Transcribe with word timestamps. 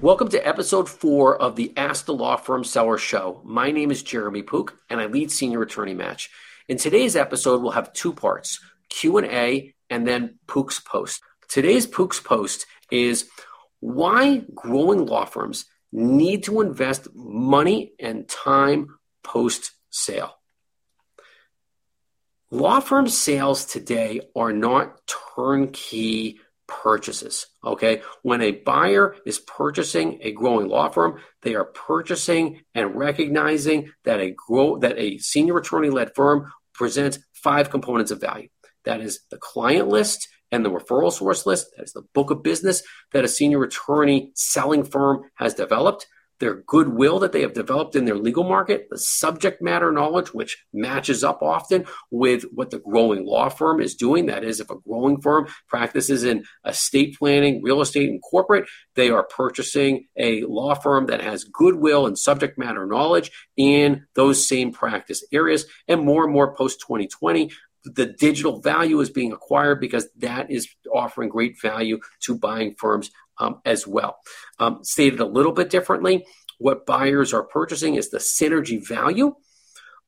Welcome 0.00 0.28
to 0.28 0.46
episode 0.46 0.88
four 0.88 1.42
of 1.42 1.56
the 1.56 1.72
Ask 1.76 2.04
the 2.04 2.14
Law 2.14 2.36
Firm 2.36 2.62
Seller 2.62 2.98
Show. 2.98 3.40
My 3.44 3.72
name 3.72 3.90
is 3.90 4.04
Jeremy 4.04 4.42
Poock, 4.42 4.76
and 4.88 5.00
I 5.00 5.06
lead 5.06 5.32
Senior 5.32 5.62
Attorney 5.62 5.92
Match. 5.92 6.30
In 6.68 6.76
today's 6.76 7.16
episode, 7.16 7.62
we'll 7.62 7.72
have 7.72 7.92
two 7.94 8.12
parts: 8.12 8.60
Q 8.90 9.18
and 9.18 9.26
A, 9.26 9.74
and 9.90 10.06
then 10.06 10.38
Poock's 10.46 10.78
post. 10.78 11.20
Today's 11.48 11.84
Poock's 11.84 12.20
post 12.20 12.64
is 12.92 13.28
why 13.80 14.44
growing 14.54 15.04
law 15.04 15.24
firms 15.24 15.64
need 15.90 16.44
to 16.44 16.60
invest 16.60 17.08
money 17.12 17.90
and 17.98 18.28
time 18.28 18.98
post 19.24 19.72
sale. 19.90 20.38
Law 22.52 22.78
firm 22.78 23.08
sales 23.08 23.64
today 23.64 24.20
are 24.36 24.52
not 24.52 25.00
turnkey 25.34 26.38
purchases. 26.68 27.46
Okay. 27.64 28.02
When 28.22 28.40
a 28.40 28.52
buyer 28.52 29.16
is 29.26 29.40
purchasing 29.40 30.20
a 30.22 30.32
growing 30.32 30.68
law 30.68 30.88
firm, 30.88 31.20
they 31.42 31.56
are 31.56 31.64
purchasing 31.64 32.60
and 32.74 32.94
recognizing 32.94 33.90
that 34.04 34.20
a 34.20 34.30
grow 34.30 34.78
that 34.78 34.96
a 34.98 35.18
senior 35.18 35.58
attorney 35.58 35.90
led 35.90 36.14
firm 36.14 36.52
presents 36.74 37.18
five 37.32 37.70
components 37.70 38.12
of 38.12 38.20
value. 38.20 38.48
That 38.84 39.00
is 39.00 39.20
the 39.30 39.38
client 39.38 39.88
list 39.88 40.28
and 40.52 40.64
the 40.64 40.70
referral 40.70 41.12
source 41.12 41.44
list. 41.46 41.68
That 41.76 41.82
is 41.84 41.92
the 41.92 42.06
book 42.14 42.30
of 42.30 42.42
business 42.42 42.82
that 43.12 43.24
a 43.24 43.28
senior 43.28 43.62
attorney 43.64 44.30
selling 44.34 44.84
firm 44.84 45.22
has 45.34 45.54
developed 45.54 46.06
their 46.40 46.62
goodwill 46.66 47.18
that 47.18 47.32
they 47.32 47.42
have 47.42 47.52
developed 47.52 47.96
in 47.96 48.04
their 48.04 48.16
legal 48.16 48.44
market, 48.44 48.88
the 48.90 48.98
subject 48.98 49.60
matter 49.60 49.90
knowledge, 49.92 50.32
which 50.32 50.64
matches 50.72 51.24
up 51.24 51.42
often 51.42 51.84
with 52.10 52.44
what 52.52 52.70
the 52.70 52.78
growing 52.78 53.24
law 53.24 53.48
firm 53.48 53.80
is 53.80 53.94
doing. 53.94 54.26
That 54.26 54.44
is, 54.44 54.60
if 54.60 54.70
a 54.70 54.76
growing 54.76 55.20
firm 55.20 55.48
practices 55.68 56.24
in 56.24 56.44
estate 56.64 57.16
planning, 57.18 57.62
real 57.62 57.80
estate, 57.80 58.08
and 58.08 58.22
corporate, 58.22 58.68
they 58.94 59.10
are 59.10 59.24
purchasing 59.24 60.06
a 60.16 60.42
law 60.44 60.74
firm 60.74 61.06
that 61.06 61.22
has 61.22 61.44
goodwill 61.44 62.06
and 62.06 62.18
subject 62.18 62.58
matter 62.58 62.86
knowledge 62.86 63.30
in 63.56 64.06
those 64.14 64.48
same 64.48 64.72
practice 64.72 65.24
areas. 65.32 65.66
And 65.86 66.04
more 66.04 66.24
and 66.24 66.32
more 66.32 66.54
post 66.54 66.80
2020, 66.80 67.50
the 67.84 68.06
digital 68.06 68.60
value 68.60 69.00
is 69.00 69.10
being 69.10 69.32
acquired 69.32 69.80
because 69.80 70.08
that 70.18 70.50
is 70.50 70.68
offering 70.92 71.28
great 71.28 71.60
value 71.60 71.98
to 72.20 72.36
buying 72.36 72.74
firms 72.76 73.10
um, 73.38 73.60
as 73.64 73.86
well. 73.86 74.18
Um, 74.58 74.80
stated 74.82 75.20
a 75.20 75.26
little 75.26 75.52
bit 75.52 75.70
differently, 75.70 76.26
what 76.58 76.86
buyers 76.86 77.32
are 77.32 77.44
purchasing 77.44 77.94
is 77.94 78.10
the 78.10 78.18
synergy 78.18 78.84
value 78.86 79.34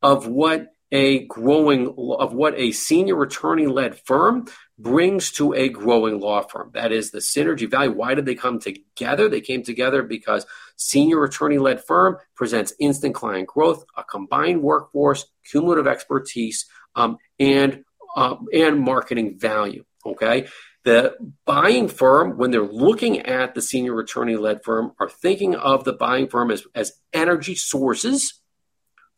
of 0.03 0.27
what 0.27 0.67
a 0.93 1.27
growing 1.27 1.95
of 2.19 2.33
what 2.33 2.55
a 2.57 2.73
senior 2.73 3.23
attorney 3.23 3.67
led 3.67 3.99
firm 4.07 4.47
brings 4.79 5.31
to 5.33 5.53
a 5.53 5.69
growing 5.69 6.19
law 6.19 6.43
firm. 6.43 6.71
That 6.75 6.91
is 6.93 7.11
the 7.11 7.19
synergy 7.19 7.71
value. 7.71 7.93
Why 7.93 8.15
did 8.15 8.27
they 8.27 8.35
come 8.35 8.59
together? 8.59 9.29
They 9.29 9.41
came 9.41 9.63
together 9.63 10.03
because 10.03 10.47
senior 10.77 11.23
attorney 11.25 11.59
led 11.59 11.85
firm 11.85 12.17
presents 12.35 12.73
instant 12.81 13.15
client 13.15 13.47
growth 13.47 13.85
a 13.97 14.05
combined 14.05 14.63
workforce 14.63 15.27
cumulative 15.51 15.87
expertise 15.87 16.67
um, 16.95 17.19
and 17.39 17.85
uh, 18.17 18.37
and 18.53 18.81
marketing 18.81 19.39
value 19.39 19.85
okay? 20.05 20.49
The 20.85 21.15
buying 21.45 21.89
firm, 21.89 22.39
when 22.39 22.51
they're 22.51 22.63
looking 22.63 23.21
at 23.21 23.55
the 23.55 23.63
senior 23.63 23.99
attorney 24.01 24.37
led 24.37 24.65
firm, 24.65 24.93
are 24.99 25.11
thinking 25.11 25.55
of 25.55 25.85
the 25.85 25.93
buying 25.93 26.29
firm 26.29 26.51
as, 26.51 26.65
as 26.75 26.93
energy 27.13 27.55
sources 27.55 28.40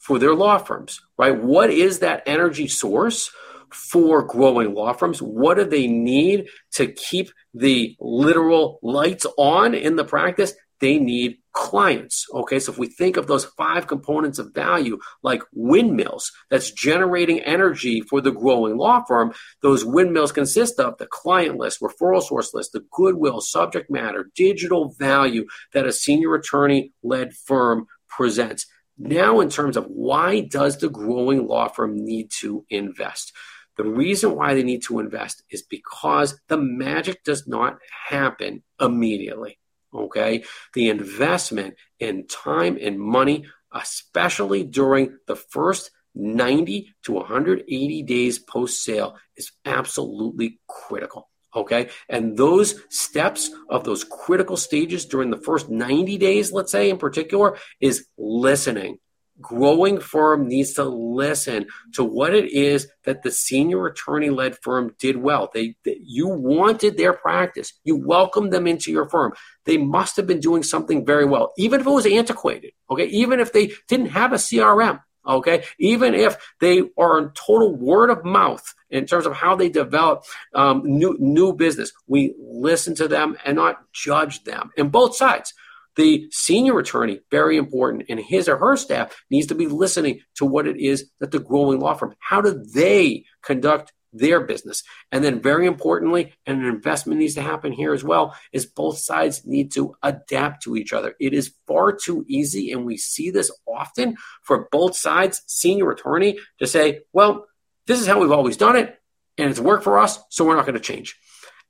for 0.02 0.18
their 0.18 0.34
law 0.34 0.58
firms, 0.58 1.00
right? 1.16 1.36
What 1.36 1.70
is 1.70 2.00
that 2.00 2.24
energy 2.26 2.68
source 2.68 3.30
for 3.70 4.22
growing 4.22 4.74
law 4.74 4.92
firms? 4.92 5.22
What 5.22 5.56
do 5.56 5.64
they 5.64 5.86
need 5.86 6.48
to 6.72 6.88
keep 6.88 7.30
the 7.54 7.96
literal 8.00 8.78
lights 8.82 9.26
on 9.38 9.74
in 9.74 9.96
the 9.96 10.04
practice? 10.04 10.54
They 10.80 10.98
need 10.98 11.38
clients. 11.52 12.26
Okay, 12.34 12.58
so 12.58 12.72
if 12.72 12.78
we 12.78 12.88
think 12.88 13.16
of 13.16 13.28
those 13.28 13.44
five 13.44 13.86
components 13.86 14.40
of 14.40 14.52
value, 14.52 14.98
like 15.22 15.42
windmills 15.52 16.32
that's 16.50 16.72
generating 16.72 17.38
energy 17.40 18.00
for 18.00 18.20
the 18.20 18.32
growing 18.32 18.76
law 18.76 19.04
firm, 19.06 19.32
those 19.62 19.84
windmills 19.84 20.32
consist 20.32 20.80
of 20.80 20.98
the 20.98 21.06
client 21.06 21.58
list, 21.58 21.80
referral 21.80 22.22
source 22.22 22.52
list, 22.52 22.72
the 22.72 22.84
goodwill, 22.90 23.40
subject 23.40 23.88
matter, 23.88 24.30
digital 24.34 24.92
value 24.98 25.46
that 25.72 25.86
a 25.86 25.92
senior 25.92 26.34
attorney 26.34 26.92
led 27.04 27.32
firm 27.34 27.86
presents. 28.08 28.66
Now, 28.98 29.40
in 29.40 29.48
terms 29.48 29.76
of 29.76 29.86
why 29.86 30.40
does 30.40 30.78
the 30.78 30.88
growing 30.88 31.46
law 31.46 31.68
firm 31.68 31.96
need 32.04 32.30
to 32.40 32.64
invest? 32.68 33.32
The 33.76 33.84
reason 33.84 34.36
why 34.36 34.54
they 34.54 34.62
need 34.62 34.82
to 34.84 34.98
invest 34.98 35.42
is 35.50 35.62
because 35.62 36.38
the 36.48 36.58
magic 36.58 37.24
does 37.24 37.46
not 37.46 37.78
happen 38.08 38.62
immediately. 38.80 39.58
Okay. 39.94 40.44
The 40.74 40.90
investment 40.90 41.74
in 41.98 42.26
time 42.26 42.78
and 42.80 42.98
money, 42.98 43.46
especially 43.72 44.64
during 44.64 45.18
the 45.26 45.36
first 45.36 45.90
90 46.14 46.94
to 47.04 47.12
180 47.12 48.02
days 48.02 48.38
post 48.38 48.84
sale, 48.84 49.16
is 49.36 49.52
absolutely 49.64 50.60
critical. 50.68 51.30
Okay. 51.54 51.90
And 52.08 52.36
those 52.36 52.80
steps 52.88 53.50
of 53.68 53.84
those 53.84 54.04
critical 54.04 54.56
stages 54.56 55.04
during 55.04 55.30
the 55.30 55.36
first 55.36 55.68
90 55.68 56.16
days, 56.18 56.52
let's 56.52 56.72
say 56.72 56.88
in 56.90 56.98
particular, 56.98 57.58
is 57.80 58.06
listening 58.16 58.98
growing 59.40 60.00
firm 60.00 60.46
needs 60.46 60.74
to 60.74 60.84
listen 60.84 61.66
to 61.94 62.04
what 62.04 62.34
it 62.34 62.50
is 62.52 62.88
that 63.04 63.22
the 63.22 63.30
senior 63.30 63.86
attorney 63.86 64.30
led 64.30 64.56
firm 64.62 64.94
did 64.98 65.16
well. 65.16 65.50
They, 65.52 65.74
they, 65.84 65.98
you 66.00 66.28
wanted 66.28 66.96
their 66.96 67.12
practice. 67.12 67.72
You 67.84 67.96
welcomed 67.96 68.52
them 68.52 68.66
into 68.66 68.90
your 68.90 69.08
firm. 69.08 69.32
They 69.64 69.78
must 69.78 70.16
have 70.16 70.26
been 70.26 70.40
doing 70.40 70.62
something 70.62 71.04
very 71.04 71.24
well, 71.24 71.52
even 71.58 71.80
if 71.80 71.86
it 71.86 71.90
was 71.90 72.06
antiquated. 72.06 72.72
Okay. 72.90 73.06
Even 73.06 73.40
if 73.40 73.52
they 73.52 73.72
didn't 73.88 74.06
have 74.06 74.32
a 74.32 74.36
CRM. 74.36 75.00
Okay. 75.26 75.64
Even 75.78 76.14
if 76.14 76.36
they 76.60 76.82
are 76.98 77.18
in 77.18 77.30
total 77.30 77.74
word 77.74 78.10
of 78.10 78.24
mouth 78.24 78.74
in 78.90 79.06
terms 79.06 79.26
of 79.26 79.34
how 79.34 79.54
they 79.54 79.68
develop 79.68 80.24
um, 80.54 80.82
new, 80.84 81.16
new 81.20 81.52
business, 81.52 81.92
we 82.06 82.34
listen 82.38 82.94
to 82.96 83.08
them 83.08 83.36
and 83.44 83.56
not 83.56 83.80
judge 83.92 84.44
them 84.44 84.70
And 84.76 84.90
both 84.90 85.16
sides. 85.16 85.54
The 85.94 86.26
senior 86.30 86.78
attorney, 86.78 87.20
very 87.30 87.58
important, 87.58 88.04
and 88.08 88.18
his 88.18 88.48
or 88.48 88.56
her 88.56 88.76
staff 88.76 89.14
needs 89.30 89.48
to 89.48 89.54
be 89.54 89.66
listening 89.66 90.20
to 90.36 90.46
what 90.46 90.66
it 90.66 90.78
is 90.78 91.10
that 91.20 91.32
the 91.32 91.38
growing 91.38 91.80
law 91.80 91.92
firm, 91.92 92.14
how 92.18 92.40
do 92.40 92.64
they 92.74 93.26
conduct 93.42 93.92
their 94.12 94.40
business? 94.40 94.82
And 95.10 95.24
then, 95.24 95.40
very 95.40 95.66
importantly, 95.66 96.34
and 96.46 96.60
an 96.60 96.68
investment 96.68 97.20
needs 97.20 97.34
to 97.34 97.42
happen 97.42 97.72
here 97.72 97.92
as 97.92 98.04
well, 98.04 98.34
is 98.52 98.66
both 98.66 98.98
sides 98.98 99.46
need 99.46 99.72
to 99.72 99.94
adapt 100.02 100.62
to 100.64 100.76
each 100.76 100.92
other. 100.92 101.14
It 101.20 101.32
is 101.32 101.54
far 101.66 101.92
too 101.92 102.24
easy, 102.28 102.72
and 102.72 102.84
we 102.84 102.96
see 102.96 103.30
this 103.30 103.50
often 103.66 104.16
for 104.42 104.68
both 104.70 104.96
sides, 104.96 105.42
senior 105.46 105.90
attorney, 105.90 106.38
to 106.58 106.66
say, 106.66 107.00
well, 107.12 107.46
this 107.86 108.00
is 108.00 108.06
how 108.06 108.20
we've 108.20 108.30
always 108.30 108.56
done 108.56 108.76
it, 108.76 108.98
and 109.38 109.50
it's 109.50 109.60
worked 109.60 109.84
for 109.84 109.98
us, 109.98 110.18
so 110.28 110.44
we're 110.44 110.56
not 110.56 110.66
going 110.66 110.74
to 110.74 110.80
change. 110.80 111.16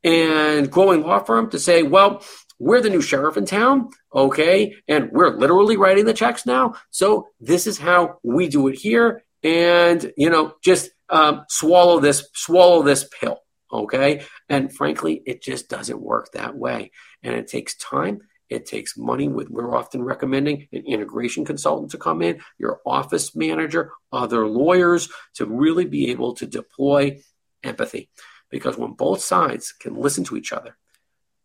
And 0.04 0.70
growing 0.70 1.03
law 1.03 1.20
firm 1.20 1.50
to 1.50 1.59
say, 1.59 1.84
well, 1.84 2.24
we're 2.59 2.80
the 2.80 2.91
new 2.91 3.00
sheriff 3.00 3.36
in 3.36 3.44
town, 3.44 3.91
okay? 4.14 4.74
And 4.88 5.10
we're 5.12 5.36
literally 5.36 5.76
writing 5.76 6.04
the 6.04 6.14
checks 6.14 6.47
now. 6.47 6.74
So 6.91 7.28
this 7.41 7.66
is 7.66 7.78
how 7.78 8.19
we 8.22 8.48
do 8.48 8.69
it 8.69 8.76
here. 8.76 9.22
And, 9.42 10.12
you 10.16 10.30
know, 10.30 10.54
just 10.62 10.91
um, 11.12 11.45
swallow 11.49 12.00
this, 12.00 12.28
swallow 12.34 12.83
this 12.83 13.09
pill, 13.21 13.39
okay? 13.73 14.25
And 14.49 14.75
frankly, 14.75 15.23
it 15.27 15.43
just 15.43 15.69
doesn't 15.69 16.00
work 16.00 16.33
that 16.33 16.56
way. 16.56 16.91
And 17.23 17.34
it 17.34 17.47
takes 17.47 17.77
time. 17.77 18.23
It 18.49 18.67
takes 18.67 18.97
money. 18.97 19.28
With 19.28 19.49
we're 19.49 19.77
often 19.77 20.03
recommending 20.03 20.69
an 20.72 20.84
integration 20.87 21.45
consultant 21.45 21.93
to 21.93 21.99
come 21.99 22.21
in, 22.22 22.41
your 22.59 22.81
office 22.84 23.37
manager, 23.37 23.93
other 24.12 24.47
lawyers 24.47 25.09
to 25.34 25.47
really 25.47 25.84
be 25.84 26.11
able 26.11 26.34
to 26.34 26.47
deploy 26.47 27.21
empathy. 27.62 28.11
Because 28.51 28.77
when 28.77 28.93
both 28.93 29.22
sides 29.22 29.72
can 29.72 29.95
listen 29.95 30.25
to 30.25 30.37
each 30.37 30.53
other, 30.53 30.77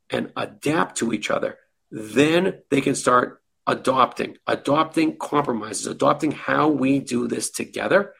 and 0.09 0.31
adapt 0.35 0.97
to 0.97 1.13
each 1.13 1.29
other, 1.29 1.57
then 1.91 2.61
they 2.69 2.81
can 2.81 2.95
start 2.95 3.41
adopting, 3.65 4.37
adopting 4.47 5.17
compromises, 5.17 5.87
adopting 5.87 6.31
how 6.31 6.69
we 6.69 6.99
do 6.99 7.27
this 7.27 7.49
together. 7.49 8.13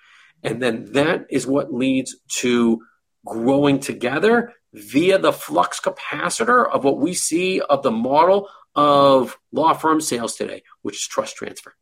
And 0.43 0.61
then 0.61 0.91
that 0.93 1.25
is 1.29 1.47
what 1.47 1.73
leads 1.73 2.15
to 2.39 2.81
growing 3.25 3.79
together 3.79 4.53
via 4.73 5.17
the 5.17 5.33
flux 5.33 5.79
capacitor 5.79 6.69
of 6.69 6.83
what 6.83 6.99
we 6.99 7.13
see 7.13 7.61
of 7.61 7.83
the 7.83 7.91
model 7.91 8.49
of 8.75 9.37
law 9.51 9.73
firm 9.73 9.99
sales 9.99 10.35
today, 10.35 10.63
which 10.81 10.97
is 10.97 11.07
trust 11.07 11.35
transfer. 11.35 11.75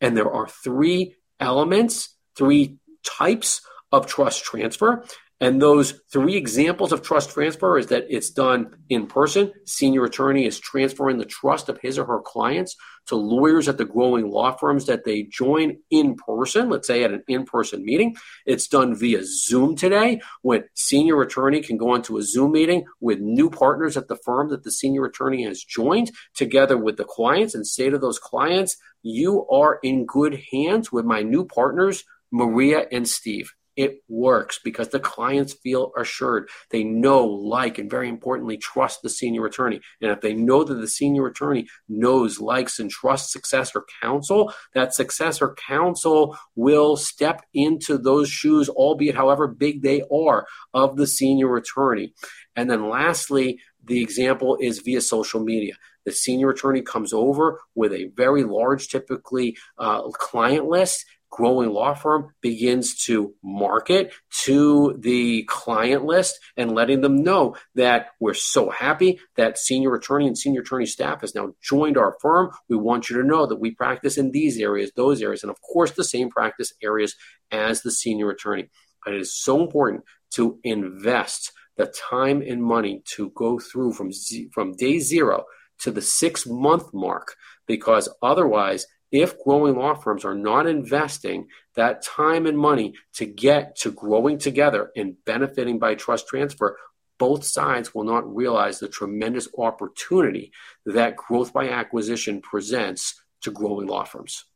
And 0.00 0.16
there 0.16 0.30
are 0.30 0.46
three 0.46 1.16
elements, 1.40 2.16
three 2.36 2.78
types 3.04 3.62
of 3.90 4.06
trust 4.06 4.44
transfer. 4.44 5.04
And 5.40 5.60
those 5.60 6.00
three 6.12 6.36
examples 6.36 6.92
of 6.92 7.02
trust 7.02 7.30
transfer 7.30 7.78
is 7.78 7.88
that 7.88 8.06
it's 8.08 8.30
done 8.30 8.76
in 8.88 9.06
person. 9.06 9.52
Senior 9.66 10.04
attorney 10.04 10.46
is 10.46 10.60
transferring 10.60 11.18
the 11.18 11.24
trust 11.24 11.68
of 11.68 11.78
his 11.80 11.98
or 11.98 12.04
her 12.04 12.20
clients 12.20 12.76
to 13.06 13.16
lawyers 13.16 13.68
at 13.68 13.78
the 13.78 13.84
growing 13.84 14.30
law 14.30 14.52
firms 14.52 14.86
that 14.86 15.04
they 15.04 15.24
join 15.24 15.78
in 15.90 16.16
person, 16.16 16.70
let's 16.70 16.86
say 16.86 17.04
at 17.04 17.12
an 17.12 17.22
in 17.28 17.44
person 17.44 17.84
meeting. 17.84 18.16
It's 18.46 18.68
done 18.68 18.94
via 18.94 19.22
Zoom 19.24 19.76
today 19.76 20.20
when 20.42 20.64
senior 20.74 21.20
attorney 21.22 21.60
can 21.60 21.76
go 21.76 21.90
onto 21.90 22.16
a 22.16 22.22
Zoom 22.22 22.52
meeting 22.52 22.84
with 23.00 23.20
new 23.20 23.50
partners 23.50 23.96
at 23.96 24.08
the 24.08 24.18
firm 24.24 24.48
that 24.50 24.64
the 24.64 24.72
senior 24.72 25.04
attorney 25.04 25.44
has 25.44 25.62
joined 25.62 26.10
together 26.34 26.76
with 26.76 26.96
the 26.96 27.04
clients 27.04 27.54
and 27.54 27.66
say 27.66 27.90
to 27.90 27.98
those 27.98 28.18
clients, 28.18 28.76
you 29.02 29.46
are 29.48 29.78
in 29.82 30.06
good 30.06 30.40
hands 30.52 30.90
with 30.90 31.04
my 31.04 31.22
new 31.22 31.44
partners, 31.44 32.04
Maria 32.32 32.86
and 32.90 33.08
Steve 33.08 33.52
it 33.76 33.96
works 34.08 34.58
because 34.62 34.88
the 34.88 35.00
clients 35.00 35.52
feel 35.52 35.92
assured. 35.98 36.48
They 36.70 36.84
know, 36.84 37.24
like, 37.24 37.78
and 37.78 37.90
very 37.90 38.08
importantly, 38.08 38.56
trust 38.56 39.02
the 39.02 39.10
senior 39.10 39.46
attorney. 39.46 39.80
And 40.00 40.10
if 40.10 40.20
they 40.20 40.34
know 40.34 40.64
that 40.64 40.74
the 40.74 40.88
senior 40.88 41.26
attorney 41.26 41.66
knows, 41.88 42.40
likes, 42.40 42.78
and 42.78 42.90
trusts 42.90 43.32
successor 43.32 43.84
counsel, 44.02 44.52
that 44.74 44.94
successor 44.94 45.54
counsel 45.66 46.36
will 46.54 46.96
step 46.96 47.42
into 47.52 47.98
those 47.98 48.28
shoes, 48.28 48.68
albeit 48.68 49.16
however 49.16 49.48
big 49.48 49.82
they 49.82 50.02
are, 50.12 50.46
of 50.72 50.96
the 50.96 51.06
senior 51.06 51.56
attorney. 51.56 52.14
And 52.56 52.70
then 52.70 52.88
lastly, 52.88 53.60
the 53.84 54.00
example 54.02 54.56
is 54.60 54.78
via 54.78 55.00
social 55.00 55.40
media. 55.40 55.74
The 56.04 56.12
senior 56.12 56.50
attorney 56.50 56.82
comes 56.82 57.12
over 57.12 57.60
with 57.74 57.92
a 57.92 58.10
very 58.14 58.44
large, 58.44 58.88
typically 58.88 59.56
uh, 59.78 60.02
client 60.10 60.66
list 60.66 61.04
growing 61.34 61.70
law 61.70 61.94
firm 61.94 62.32
begins 62.40 62.94
to 62.94 63.34
market 63.42 64.12
to 64.44 64.94
the 65.00 65.42
client 65.48 66.04
list 66.04 66.38
and 66.56 66.76
letting 66.76 67.00
them 67.00 67.24
know 67.24 67.56
that 67.74 68.10
we're 68.20 68.34
so 68.34 68.70
happy 68.70 69.18
that 69.36 69.58
senior 69.58 69.96
attorney 69.96 70.28
and 70.28 70.38
senior 70.38 70.60
attorney 70.60 70.86
staff 70.86 71.22
has 71.22 71.34
now 71.34 71.52
joined 71.60 71.98
our 71.98 72.16
firm. 72.22 72.52
We 72.68 72.76
want 72.76 73.10
you 73.10 73.20
to 73.20 73.26
know 73.26 73.46
that 73.46 73.58
we 73.58 73.72
practice 73.72 74.16
in 74.16 74.30
these 74.30 74.60
areas, 74.60 74.92
those 74.94 75.20
areas, 75.20 75.42
and 75.42 75.50
of 75.50 75.60
course, 75.60 75.90
the 75.90 76.04
same 76.04 76.30
practice 76.30 76.72
areas 76.80 77.16
as 77.50 77.82
the 77.82 77.90
senior 77.90 78.30
attorney. 78.30 78.70
But 79.04 79.14
it 79.14 79.20
is 79.20 79.34
so 79.36 79.60
important 79.60 80.04
to 80.34 80.60
invest 80.62 81.50
the 81.76 81.92
time 82.08 82.42
and 82.42 82.62
money 82.62 83.02
to 83.16 83.32
go 83.34 83.58
through 83.58 83.94
from, 83.94 84.12
z- 84.12 84.50
from 84.52 84.76
day 84.76 85.00
zero 85.00 85.46
to 85.80 85.90
the 85.90 86.00
six 86.00 86.46
month 86.46 86.94
mark 86.94 87.34
because 87.66 88.08
otherwise 88.22 88.86
if 89.14 89.40
growing 89.42 89.76
law 89.76 89.94
firms 89.94 90.24
are 90.24 90.34
not 90.34 90.66
investing 90.66 91.46
that 91.76 92.02
time 92.02 92.46
and 92.46 92.58
money 92.58 92.94
to 93.12 93.24
get 93.24 93.76
to 93.76 93.92
growing 93.92 94.38
together 94.38 94.90
and 94.96 95.16
benefiting 95.24 95.78
by 95.78 95.94
trust 95.94 96.26
transfer, 96.26 96.76
both 97.16 97.44
sides 97.44 97.94
will 97.94 98.02
not 98.02 98.34
realize 98.34 98.80
the 98.80 98.88
tremendous 98.88 99.46
opportunity 99.56 100.50
that 100.84 101.14
growth 101.14 101.52
by 101.52 101.68
acquisition 101.68 102.42
presents 102.42 103.22
to 103.42 103.52
growing 103.52 103.86
law 103.86 104.02
firms. 104.02 104.46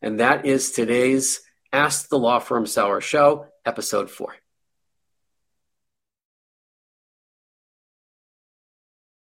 And 0.00 0.20
that 0.20 0.46
is 0.46 0.70
today's 0.70 1.42
Ask 1.74 2.08
the 2.08 2.18
Law 2.18 2.38
Firm 2.38 2.64
Seller 2.64 3.02
Show, 3.02 3.48
episode 3.66 4.10
four. 4.10 4.34